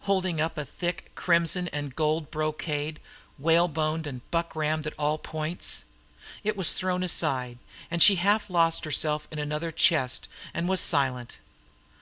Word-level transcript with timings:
holding 0.00 0.38
up 0.38 0.58
a 0.58 0.66
thick 0.66 1.10
crimson 1.14 1.66
and 1.68 1.96
gold 1.96 2.30
brocade, 2.30 3.00
whale 3.38 3.68
boned 3.68 4.06
and 4.06 4.20
buckramed 4.30 4.86
at 4.86 4.92
all 4.98 5.16
points. 5.16 5.84
It 6.44 6.58
was 6.58 6.74
thrown 6.74 7.02
aside, 7.02 7.56
and 7.90 8.02
she 8.02 8.16
half 8.16 8.50
lost 8.50 8.84
herself 8.84 9.26
in 9.30 9.38
another 9.38 9.72
chest 9.72 10.28
and 10.52 10.68
was 10.68 10.80
silent. 10.82 11.38